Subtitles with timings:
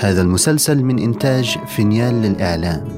[0.00, 2.88] هذا المسلسل من إنتاج فينيال للإعلام.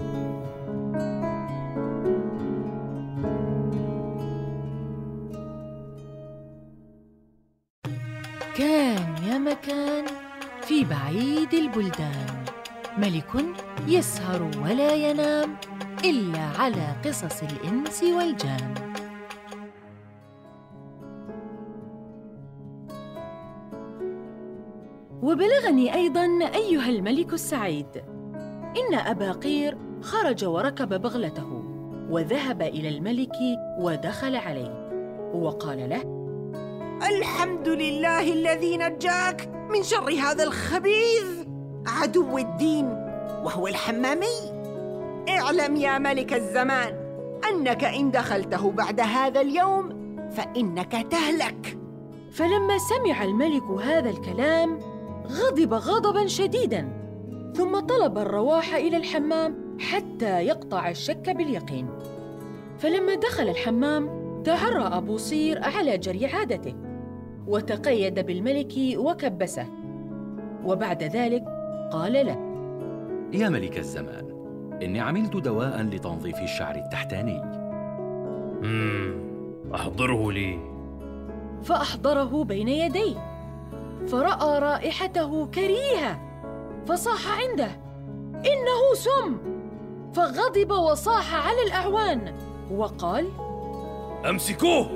[8.57, 10.05] كان يا مكان
[10.63, 12.45] في بعيد البلدان.
[12.99, 13.45] ملك
[13.89, 15.57] يسهر ولا ينام
[16.05, 18.92] إلا على قصص الإنس والجان.
[25.23, 27.87] وبلغني أيضاً أيها الملك السعيد.
[28.77, 31.63] إن أبا قير خرج وركب بغلته
[32.11, 33.37] وذهب إلى الملك
[33.79, 34.89] ودخل عليه
[35.35, 36.03] وقال له
[37.09, 41.47] الحمد لله الذي نجاك من شر هذا الخبيث.
[41.87, 42.87] عدو الدين
[43.45, 44.63] وهو الحمامي.
[45.29, 46.95] اعلم يا ملك الزمان
[47.51, 49.89] أنك إن دخلته بعد هذا اليوم
[50.31, 51.79] فإنك تهلك.
[52.33, 54.92] فلما سمع الملك هذا الكلام
[55.27, 56.89] غضب غضبا شديدا
[57.55, 61.89] ثم طلب الرواح إلى الحمام حتى يقطع الشك باليقين.
[62.79, 66.75] فلما دخل الحمام تعرى أبو صير على جري عادته
[67.47, 69.67] وتقيد بالملك وكبسه.
[70.65, 71.45] وبعد ذلك
[71.93, 72.37] قال له
[73.33, 74.33] يا ملك الزمان
[74.83, 77.43] إني عملت دواء لتنظيف الشعر التحتاني.
[78.63, 79.15] مم.
[79.75, 80.59] أحضره لي.
[81.63, 83.32] فأحضره بين يديه.
[84.09, 86.21] فرأى رائحته كريهة
[86.87, 87.71] فصاح عنده
[88.35, 89.37] إنه سم.
[90.13, 92.35] فغضب وصاح على الأعوان
[92.77, 93.29] وقال
[94.29, 94.87] أمسكوه!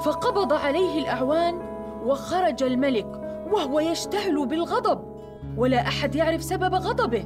[0.00, 1.60] فقبض عليه الأعوان
[2.04, 3.06] وخرج الملك
[3.52, 5.00] وهو يشتعل بالغضب
[5.56, 7.24] ولا أحد يعرف سبب غضبه.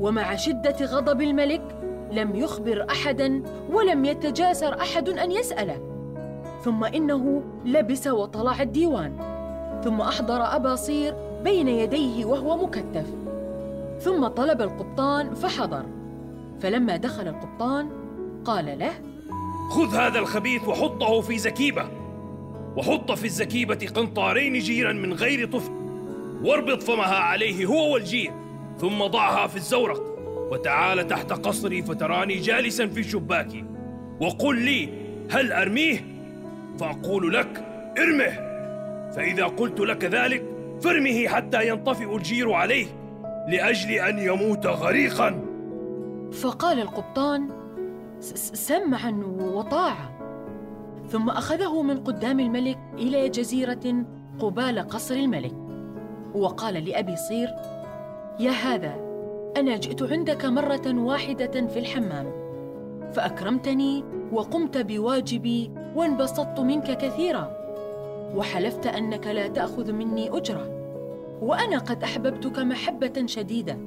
[0.00, 1.78] ومع شدة غضب الملك
[2.10, 5.80] لم يخبر أحداً ولم يتجاسر أحد أن يسأله.
[6.64, 9.31] ثم إنه لبس وطلع الديوان.
[9.84, 13.06] ثم أحضر أبا صير بين يديه وهو مكتف.
[14.00, 15.84] ثم طلب القبطان فحضر.
[16.60, 17.88] فلما دخل القبطان
[18.44, 18.92] قال له
[19.70, 21.88] خذ هذا الخبيث وحطه في زكيبة.
[22.76, 25.72] وحط في الزكيبة قنطارين جيرا من غير طفل.
[26.44, 28.32] واربط فمها عليه هو والجير
[28.78, 30.02] ثم ضعها في الزورق.
[30.52, 33.64] وتعال تحت قصري فتراني جالسا في شباكي.
[34.20, 34.88] وقل لي
[35.30, 36.04] هل أرميه؟
[36.78, 37.64] فأقول لك
[37.98, 38.51] ارمه.
[39.12, 40.44] فإذا قلت لك ذلك
[40.82, 42.86] فارمه حتى ينطفئ الجير عليه
[43.48, 45.44] لأجل أن يموت غريقا.
[46.32, 47.48] فقال القبطان
[48.20, 50.18] سمعا وطاعة.
[51.08, 54.04] ثم أخذه من قدام الملك إلى جزيرة
[54.38, 55.54] قبال قصر الملك.
[56.34, 57.48] وقال لأبي صير
[58.40, 58.94] يا هذا
[59.56, 62.32] أنا جئت عندك مرة واحدة في الحمام
[63.12, 67.61] فأكرمتني وقمت بواجبي وانبسطت منك كثيرا.
[68.34, 70.68] وحلفت أنك لا تأخذ مني أجرة.
[71.42, 73.78] وأنا قد أحببتك محبة شديدة.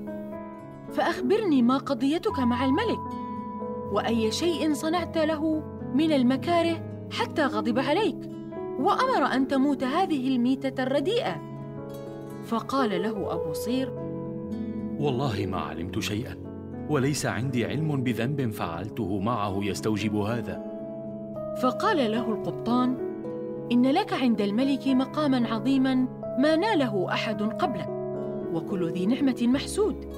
[0.92, 3.00] فأخبرني ما قضيتك مع الملك.
[3.92, 5.64] وأي شيء صنعت له
[5.94, 8.18] من المكاره حتى غضب عليك.
[8.80, 11.42] وأمر أن تموت هذه الميتة الرديئة.
[12.46, 13.94] فقال له أبو صير
[15.00, 16.36] والله ما علمت شيئا
[16.90, 20.64] وليس عندي علم بذنب فعلته معه يستوجب هذا.
[21.62, 23.15] فقال له القبطان
[23.72, 25.96] إن لك عند الملك مقاما عظيما
[26.40, 27.90] ما ناله أحد قبلك
[28.54, 30.14] وكل ذي نعمة محسود.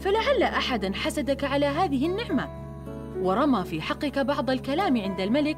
[0.00, 2.48] فلعل أحدا حسدك على هذه النعمة.
[3.22, 5.56] ورمى في حقك بعض الكلام عند الملك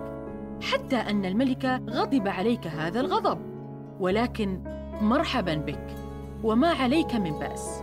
[0.62, 3.38] حتى أن الملك غضب عليك هذا الغضب.
[4.00, 4.60] ولكن
[5.00, 5.86] مرحبا بك
[6.44, 7.82] وما عليك من بأس.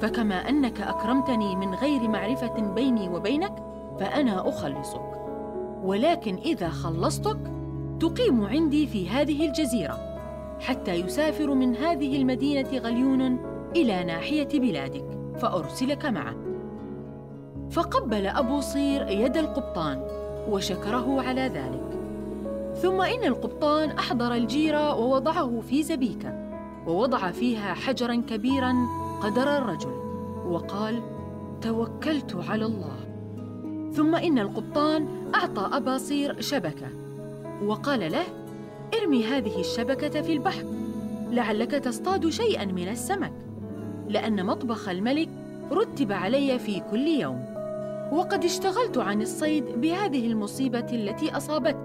[0.00, 3.54] فكما أنك أكرمتني من غير معرفة بيني وبينك
[4.00, 5.14] فأنا أخلصك.
[5.82, 7.53] ولكن إذا خلصتك
[8.04, 9.98] تقيم عندي في هذه الجزيرة
[10.60, 13.38] حتى يسافر من هذه المدينة غليون
[13.76, 15.04] إلى ناحية بلادك
[15.38, 16.34] فأرسلك معه.
[17.70, 20.02] فقبل أبو صير يد القبطان
[20.50, 21.98] وشكره على ذلك.
[22.74, 26.32] ثم إن القبطان أحضر الجير ووضعه في زبيكة
[26.86, 28.74] ووضع فيها حجرا كبيرا
[29.22, 29.94] قدر الرجل
[30.46, 31.02] وقال
[31.60, 32.98] توكلت على الله.
[33.92, 37.03] ثم إن القبطان أعطى أبا صير شبكة
[37.64, 38.24] وقال له
[38.94, 40.64] ارمي هذه الشبكة في البحر
[41.30, 43.32] لعلك تصطاد شيئا من السمك
[44.08, 45.28] لأن مطبخ الملك
[45.72, 47.44] رتب علي في كل يوم.
[48.12, 51.76] وقد اشتغلت عن الصيد بهذه المصيبة التي اصابتك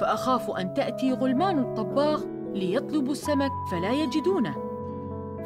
[0.00, 2.24] فأخاف أن تأتي غلمان الطباخ
[2.54, 4.54] ليطلبوا السمك فلا يجدونه.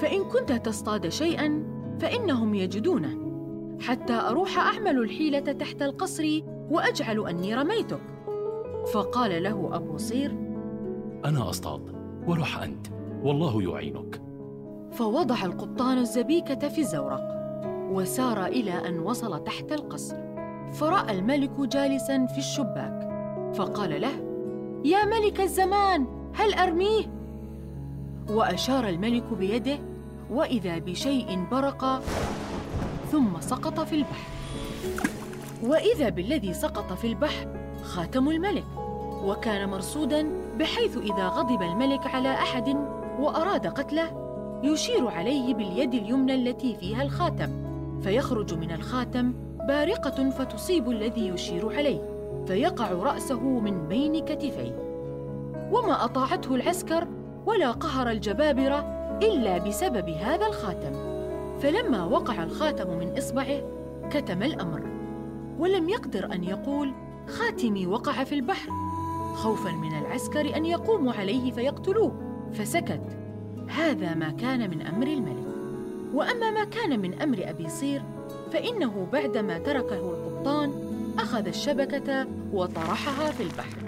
[0.00, 1.62] فإن كنت تصطاد شيئا
[2.00, 3.18] فإنهم يجدونه
[3.80, 6.40] حتى أروح أعمل الحيلة تحت القصر
[6.70, 8.13] وأجعل أني رميتك.
[8.92, 10.30] فقال له أبو صير
[11.24, 11.80] أنا أصطاد
[12.26, 12.86] وروح أنت
[13.22, 14.22] والله يعينك
[14.92, 17.34] فوضع القبطان الزبيكة في الزورق
[17.90, 20.16] وسار إلى أن وصل تحت القصر
[20.72, 23.08] فرأى الملك جالسا في الشباك
[23.54, 24.24] فقال له
[24.84, 27.14] يا ملك الزمان هل أرميه؟
[28.30, 29.78] وأشار الملك بيده
[30.30, 32.02] وإذا بشيء برق
[33.12, 34.30] ثم سقط في البحر
[35.62, 38.64] وإذا بالذي سقط في البحر خاتم الملك
[39.24, 40.28] وكان مرصودا
[40.58, 42.76] بحيث إذا غضب الملك على أحد
[43.20, 44.24] وأراد قتله
[44.62, 47.50] يشير عليه باليد اليمنى التي فيها الخاتم
[48.02, 49.32] فيخرج من الخاتم
[49.68, 52.00] بارقة فتصيب الذي يشير عليه
[52.46, 54.76] فيقع رأسه من بين كتفيه.
[55.72, 57.08] وما أطاعته العسكر
[57.46, 58.78] ولا قهر الجبابرة
[59.22, 60.92] إلا بسبب هذا الخاتم.
[61.60, 63.62] فلما وقع الخاتم من إصبعه
[64.10, 64.82] كتم الأمر
[65.58, 66.92] ولم يقدر أن يقول
[67.28, 68.70] خاتمي وقع في البحر.
[69.34, 72.12] خوفا من العسكر أن يقوموا عليه فيقتلوه.
[72.52, 73.02] فسكت.
[73.68, 75.46] هذا ما كان من أمر الملك.
[76.14, 78.02] وأما ما كان من أمر أبي صير
[78.52, 80.72] فإنه بعدما تركه القبطان
[81.18, 83.78] أخذ الشبكة وطرحها في البحر.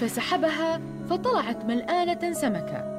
[0.00, 2.94] فسحبها فطلعت ملآنة سمكة.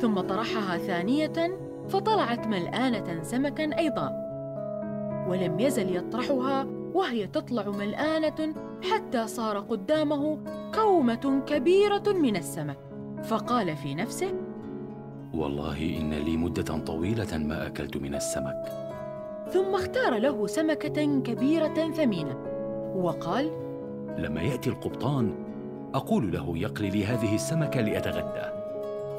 [0.00, 1.58] ثم طرحها ثانية
[1.88, 4.10] فطلعت ملآنة سمكا أيضا.
[5.28, 8.54] ولم يزل يطرحها وهي تطلع ملآنة
[8.92, 10.38] حتى صار قدامه
[10.74, 12.78] كومة كبيرة من السمك.
[13.24, 14.34] فقال في نفسه
[15.34, 18.64] والله إن لي مدة طويلة ما أكلت من السمك.
[19.52, 22.36] ثم اختار له سمكة كبيرة ثمينة.
[22.96, 23.50] وقال
[24.18, 25.34] لما يأتي القبطان
[25.94, 28.54] أقول له يقلي لي هذه السمكة لأتغدى.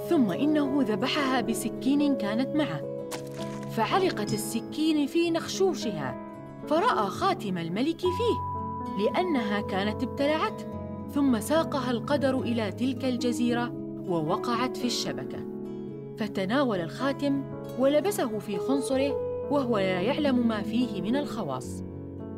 [0.09, 3.07] ثم إنه ذبحها بسكين كانت معه.
[3.71, 6.24] فعلقت السكين في نخشوشها.
[6.67, 8.55] فرأى خاتم الملك فيه
[9.03, 10.65] لأنها كانت ابتلعته
[11.13, 13.71] ثم ساقها القدر إلى تلك الجزيرة
[14.07, 15.37] ووقعت في الشبكة.
[16.17, 17.43] فتناول الخاتم
[17.79, 19.13] ولبسه في خنصره
[19.51, 21.83] وهو لا يعلم ما فيه من الخواص.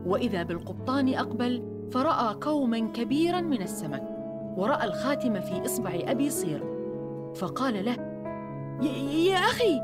[0.05, 4.03] وإذا بالقبطان أقبل فرأى كوما كبيرا من السمك
[4.57, 6.63] ورأى الخاتم في إصبع أبي صير.
[7.35, 7.95] فقال له
[9.13, 9.79] يا أخي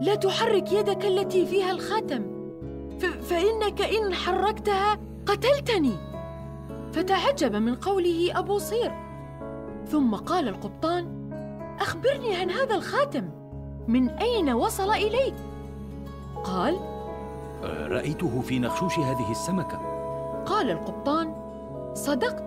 [0.00, 2.37] لا تحرك يدك التي فيها الخاتم.
[3.00, 5.96] فإنك إن حركتها قتلتني.
[6.92, 8.92] فتعجب من قوله أبو صير.
[9.86, 11.30] ثم قال القبطان
[11.80, 13.30] أخبرني عن هذا الخاتم.
[13.88, 15.34] من أين وصل إليك؟
[16.44, 16.78] قال
[17.64, 19.78] رأيته في نخشوش هذه السمكة.
[20.46, 21.34] قال القبطان
[21.94, 22.44] صدقت.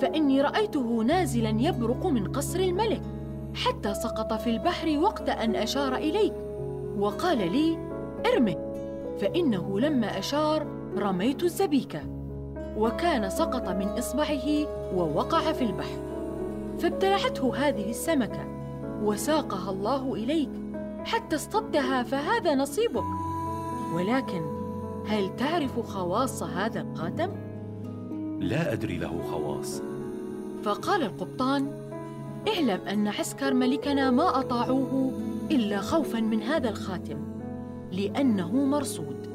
[0.00, 3.02] فإني رأيته نازلا يبرق من قصر الملك
[3.54, 6.34] حتى سقط في البحر وقت أن أشار إليك
[6.98, 7.78] وقال لي
[8.32, 8.65] ارمه.
[9.20, 10.66] فإنه لما أشار
[10.98, 12.00] رميت الزبيكة
[12.76, 15.98] وكان سقط من إصبعه ووقع في البحر.
[16.78, 18.46] فابتلعته هذه السمكة
[19.02, 20.50] وساقها الله إليك
[21.04, 23.04] حتى اصطدتها فهذا نصيبك.
[23.94, 24.42] ولكن
[25.06, 27.30] هل تعرف خواص هذا الخاتم
[28.40, 29.82] لا أدري له خواص.
[30.62, 31.72] فقال القبطان
[32.48, 35.12] اعلم أن عسكر ملكنا ما أطاعوه
[35.50, 37.35] إلا خوفا من هذا الخاتم.
[37.92, 39.28] لأنه مرصود.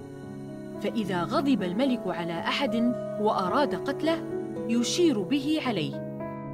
[0.82, 2.76] فإذا غضب الملك على أحد
[3.22, 4.24] وأراد قتله
[4.68, 6.12] يشير به عليه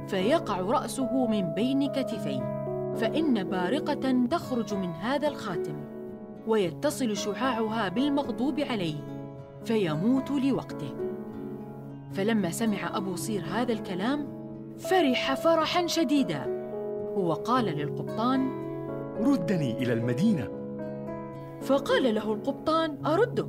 [0.08, 2.58] فيقع رأسه من بين كتفيه
[2.96, 5.74] فإن بارقة تخرج من هذا الخاتم
[6.46, 8.96] ويتصل شعاعها بالمغضوب عليه
[9.64, 10.94] فيموت لوقته.
[12.12, 14.26] فلما سمع أبو صير هذا الكلام
[14.78, 16.46] فرح فرحا شديدا
[17.16, 18.50] وقال للقبطان
[19.20, 20.57] ردني إلى المدينة.
[21.62, 23.48] فقال له القبطان أردك.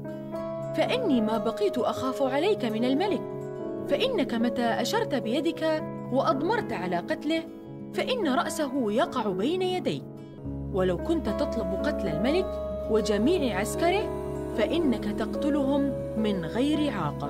[0.78, 3.22] فإني ما بقيت أخاف عليك من الملك.
[3.88, 7.44] فإنك متى أشرت بيدك وأضمرت على قتله
[7.94, 10.04] فإن رأسه يقع بين يديك.
[10.74, 12.48] ولو كنت تطلب قتل الملك
[12.92, 14.10] وجميع عسكره
[14.58, 15.82] فإنك تقتلهم
[16.18, 17.30] من غير عاقة.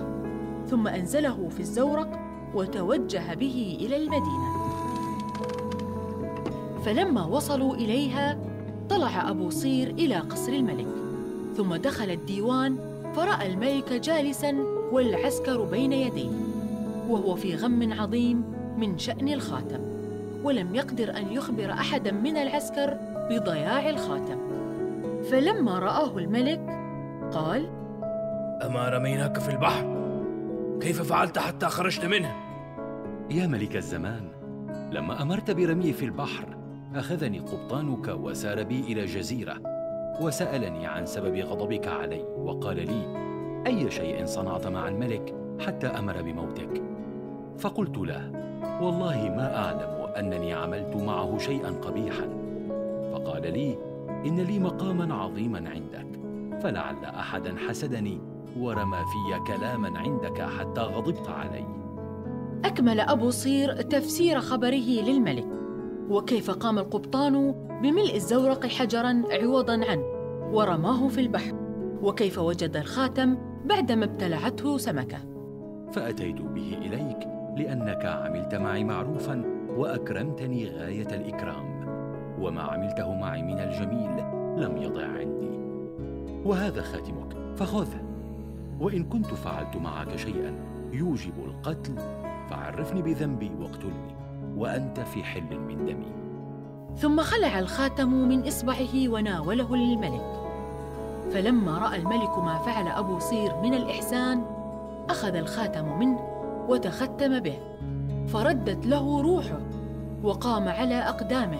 [0.68, 2.20] ثم أنزله في الزورق
[2.56, 4.50] وتوجه به إلى المدينة.
[6.86, 8.38] فلما وصلوا إليها
[8.90, 10.88] طلع أبو صير إلى قصر الملك
[11.58, 12.78] ثم دخل الديوان
[13.16, 14.56] فرأى الملك جالسا
[14.92, 16.30] والعسكر بين يديه
[17.10, 18.44] وهو في غم عظيم
[18.78, 19.80] من شأن الخاتم
[20.44, 22.98] ولم يقدر أن يخبر أحدا من العسكر
[23.30, 24.38] بضياع الخاتم
[25.32, 26.62] فلما رآه الملك
[27.34, 27.70] قال
[28.66, 30.00] أما رميناك في البحر
[30.82, 32.36] كيف فعلت حتى خرجت منه؟
[33.30, 34.30] يا ملك الزمان
[34.92, 36.59] لما أمرت برمي في البحر
[36.96, 39.56] أخذني قبطانك وسار بي إلى جزيرة
[40.22, 43.30] وسألني عن سبب غضبك علي وقال لي
[43.68, 46.84] أي شيء صنعت مع الملك حتى أمر بموتك؟
[47.58, 48.32] فقلت له
[48.82, 52.30] والله ما أعلم أنني عملت معه شيئا قبيحا.
[53.14, 53.78] فقال لي
[54.26, 56.20] إن لي مقاما عظيما عندك
[56.62, 58.22] فلعل أحدا حسدني
[58.58, 61.66] ورمى في كلاما عندك حتى غضبت علي.
[62.66, 65.59] أكمل أبو صير تفسير خبره للملك.
[66.10, 67.52] وكيف قام القبطان
[67.84, 70.04] بملء الزورق حجرا عوضا عنه
[70.52, 71.56] ورماه في البحر
[72.02, 75.18] وكيف وجد الخاتم بعدما ابتلعته سمكة.
[75.92, 79.44] فأتيت به إليك لأنك عملت معي معروفا
[79.78, 81.80] وأكرمتني غاية الإكرام
[82.40, 84.18] وما عملته معي من الجميل
[84.64, 85.60] لم يضع عندي.
[86.46, 88.02] وهذا خاتمك فخذه.
[88.80, 90.56] وإن كنت فعلت معك شيئا
[90.92, 91.96] يوجب القتل
[92.50, 94.19] فعرفني بذنبي واقتلني.
[94.60, 96.12] وأنت في حل من دمي.
[96.98, 100.40] ثم خلع الخاتم من إصبعه وناوله للملك.
[101.32, 104.44] فلما رأى الملك ما فعل أبو صير من الإحسان
[105.10, 106.20] أخذ الخاتم منه
[106.70, 107.60] وتختم به.
[108.28, 109.60] فردت له روحه
[110.24, 111.60] وقام على أقدامه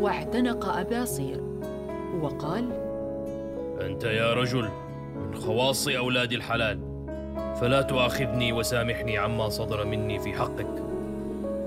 [0.00, 1.42] واعتنق أبا صير.
[2.22, 2.72] وقال
[3.80, 4.68] أنت يا رجل
[5.16, 6.80] من خواص أولاد الحلال
[7.60, 10.91] فلا تؤاخذني وسامحني عما صدر مني في حقك.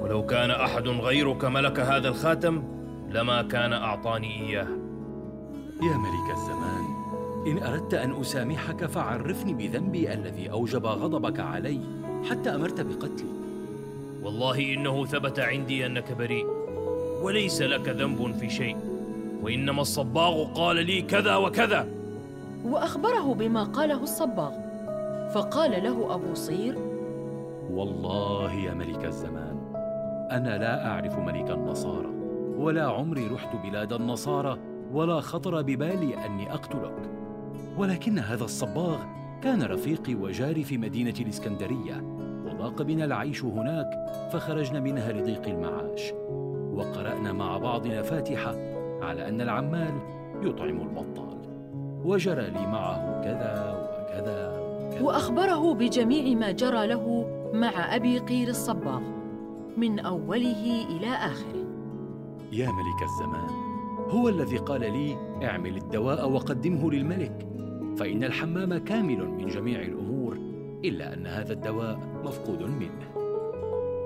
[0.05, 2.63] ولو كان أحد غيرك ملك هذا الخاتم
[3.09, 4.67] لما كان أعطاني إياه.
[5.81, 6.85] يا ملك الزمان
[7.47, 11.79] إن أردت أن أسامحك فعرفني بذنبي الذي أوجب غضبك علي
[12.29, 13.29] حتى أمرت بقتلي.
[14.23, 16.45] والله إنه ثبت عندي أنك بريء
[17.21, 18.77] وليس لك ذنب في شيء
[19.41, 21.87] وإنما الصباغ قال لي كذا وكذا.
[22.65, 24.51] وأخبره بما قاله الصباغ
[25.33, 26.75] فقال له أبو صير
[27.71, 29.54] والله يا ملك الزمان
[30.31, 32.09] أنا لا أعرف ملك النصارى
[32.57, 34.57] ولا عمري رحت بلاد النصارى
[34.93, 37.11] ولا خطر ببالي أني أقتلك.
[37.77, 38.97] ولكن هذا الصباغ
[39.41, 42.01] كان رفيقي وجاري في مدينة الإسكندرية
[42.45, 43.89] وضاق بنا العيش هناك
[44.33, 46.13] فخرجنا منها لضيق المعاش.
[46.73, 48.55] وقرأنا مع بعضنا فاتحه
[49.01, 49.93] على أن العمال
[50.41, 51.37] يطعم البطال.
[52.05, 55.01] وجرى لي معه كذا وكذا وكذا.
[55.01, 59.14] وأخبره بجميع ما جرى له مع أبي قير الصباغ.
[59.77, 61.65] من أوله إلى آخره.
[62.51, 63.49] يا ملك الزمان
[64.09, 67.47] هو الذي قال لي اعمل الدواء وقدمه للملك
[67.97, 70.37] فإن الحمام كامل من جميع الأمور
[70.85, 73.15] إلا أن هذا الدواء مفقود منه.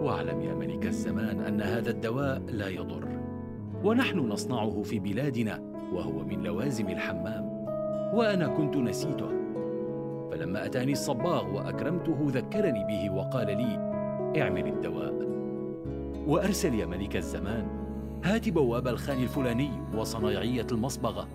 [0.02, 3.08] واعلم يا ملك الزمان أن هذا الدواء لا يضر
[3.84, 5.60] ونحن نصنعه في بلادنا
[5.94, 7.50] وهو من لوازم الحمام
[8.14, 9.30] وأنا كنت نسيته.
[10.32, 13.90] فلما أتاني الصباغ وأكرمته ذكرني به وقال لي
[14.42, 15.29] اعمل الدواء.
[16.30, 17.68] وأرسل يا ملك الزمان.
[18.24, 21.28] هات بواب الخان الفلاني وصنايعية المصبغة.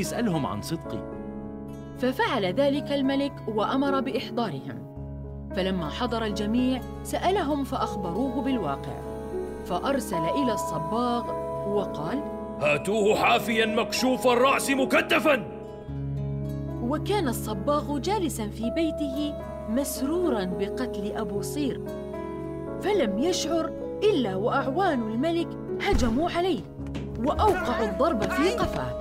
[0.00, 1.02] اسألهم عن صدقي.
[1.98, 4.90] ففعل ذلك الملك وأمر بإحضارهم.
[5.56, 9.00] فلما حضر الجميع سألهم فأخبروه بالواقع.
[9.64, 11.30] فأرسل إلى الصباغ
[11.68, 12.18] وقال
[12.60, 15.46] هاتوه حافيا مكشوف الرأس مكتفا.
[16.82, 19.34] وكان الصباغ جالسا في بيته
[19.68, 21.80] مسرورا بقتل أبو صير.
[22.80, 25.48] فلم يشعر إلا وأعوان الملك
[25.82, 26.60] هجموا عليه
[27.24, 29.00] وأوقعوا الضرب في قفاه.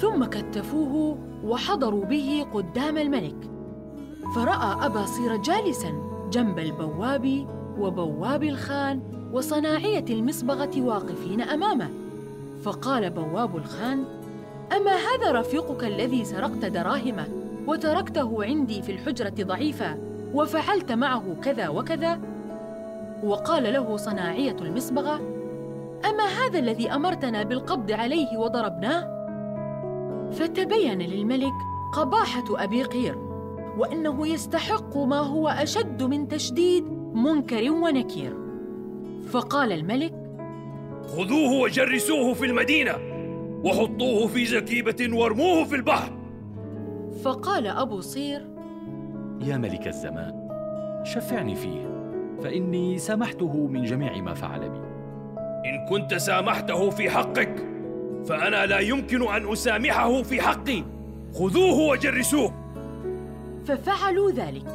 [0.00, 3.36] ثم كتفوه وحضروا به قدام الملك
[4.34, 5.92] فرأى أبا صير جالسا
[6.32, 7.46] جنب البواب
[7.78, 9.00] وبواب الخان
[9.32, 11.90] وصناعية المصبغة واقفين أمامه
[12.62, 14.04] فقال بواب الخان
[14.76, 17.26] أما هذا رفيقك الذي سرقت دراهمه
[17.66, 19.98] وتركته عندي في الحجرة ضعيفا
[20.34, 22.20] وفعلت معه كذا وكذا؟
[23.24, 25.14] وقال له صناعية المصبغة
[26.04, 29.12] أما هذا الذي أمرتنا بالقبض عليه وضربناه؟
[30.32, 31.52] فتبين للملك
[31.94, 33.18] قباحة أبي قير
[33.78, 36.84] وأنه يستحق ما هو أشد من تشديد
[37.14, 38.36] منكر ونكير.
[39.28, 40.14] فقال الملك
[41.06, 42.94] خذوه وجرسوه في المدينة
[43.64, 46.12] وحطوه في زكيبة وارموه في البحر.
[47.24, 48.51] فقال أبو صير
[49.42, 50.48] يا ملك الزمان
[51.04, 51.92] شفعني فيه
[52.42, 54.78] فإني سامحته من جميع ما فعل بي.
[55.68, 57.66] إن كنت سامحته في حقك
[58.26, 60.84] فأنا لا يمكن أن أسامحه في حقي.
[61.34, 62.52] خذوه وجرسوه.
[63.66, 64.66] ففعلوا ذلك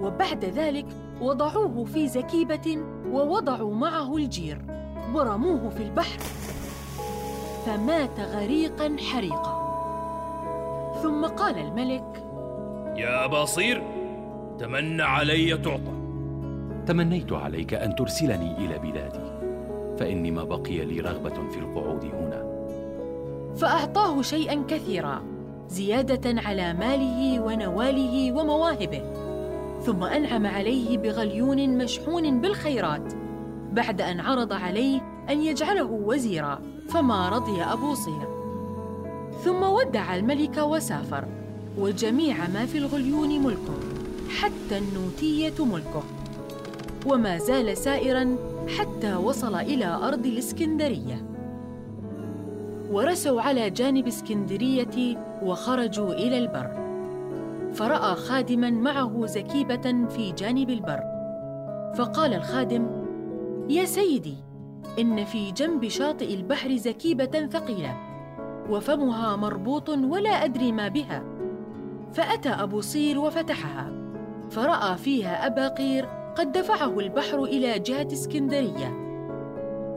[0.00, 0.86] وبعد ذلك
[1.20, 2.78] وضعوه في زكيبة
[3.10, 4.62] ووضعوا معه الجير
[5.14, 6.18] ورموه في البحر.
[7.66, 9.58] فمات غريقا حريقا.
[11.02, 12.27] ثم قال الملك
[12.98, 13.82] يا ابا صير
[14.58, 15.92] تمنى علي تعطى.
[16.86, 19.38] تمنيت عليك أن ترسلني إلى بلادي
[19.98, 22.44] فإني ما بقي لي رغبة في القعود هنا.
[23.56, 25.22] فأعطاه شيئا كثيرا
[25.68, 29.02] زيادة على ماله ونواله ومواهبه
[29.82, 33.12] ثم أنعم عليه بغليون مشحون بالخيرات
[33.72, 35.00] بعد أن عرض عليه
[35.30, 38.28] أن يجعله وزيرا فما رضي أبو صير
[39.44, 41.37] ثم ودع الملك وسافر.
[41.78, 43.74] وجميع ما في الغليون ملكه
[44.40, 46.02] حتى النوتية ملكه.
[47.06, 48.36] وما زال سائرا
[48.78, 51.26] حتى وصل إلى أرض الإسكندرية.
[52.90, 56.88] ورسوا على جانب إسكندرية وخرجوا إلى البر.
[57.74, 61.00] فرأى خادما معه زكيبة في جانب البر.
[61.96, 62.86] فقال الخادم
[63.68, 64.36] يا سيدي
[64.98, 67.96] إن في جنب شاطئ البحر زكيبة ثقيلة
[68.70, 71.37] وفمها مربوط ولا أدري ما بها.
[72.12, 73.92] فأتى أبو صير وفتحها
[74.50, 79.08] فرأى فيها أبا قير قد دفعه البحر إلى جهة اسكندرية.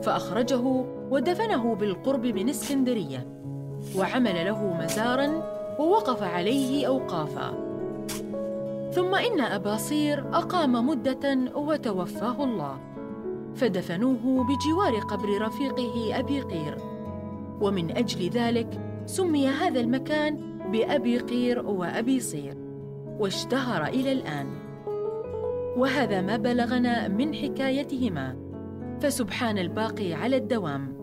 [0.04, 3.28] فأخرجه ودفنه بالقرب من اسكندرية
[3.98, 5.44] وعمل له مزارا
[5.80, 7.72] ووقف عليه أوقافا.
[8.92, 12.78] ثم إن أبا صير أقام مدة وتوفاه الله
[13.56, 16.78] فدفنوه بجوار قبر رفيقه أبي قير.
[17.62, 22.58] ومن أجل ذلك سمي هذا المكان بأبي قير وأبي صير
[23.20, 24.48] واشتهر إلى الآن.
[25.78, 28.38] وهذا ما بلغنا من حكايتهما.
[29.02, 30.94] فسبحان الباقي على الدوام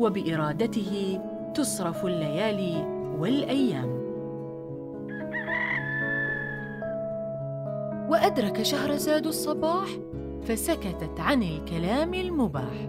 [0.00, 1.20] وبإرادته
[1.54, 2.86] تصرف الليالي
[3.18, 4.02] والأيام.
[8.10, 9.88] وأدرك شهرزاد الصباح
[10.42, 12.88] فسكتت عن الكلام المباح.